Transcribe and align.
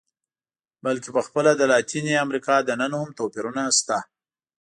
بلکې 0.85 1.09
په 1.15 1.21
خپله 1.27 1.51
د 1.55 1.61
لاتینې 1.71 2.13
امریکا 2.25 2.55
دننه 2.69 2.97
هم 3.01 3.09
توپیرونه 3.19 3.63
شته. 3.77 3.97